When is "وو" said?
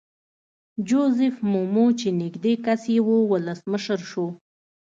3.07-3.17